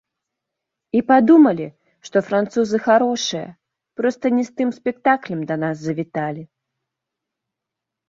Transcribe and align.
І 0.99 1.01
падумалі, 1.11 1.67
што 2.07 2.17
французы 2.31 2.77
харошыя, 2.87 3.47
проста 4.03 4.25
не 4.39 4.43
з 4.51 4.57
тым 4.57 4.69
спектаклем 4.81 5.39
да 5.53 5.63
нас 5.69 5.75
завіталі. 5.89 6.43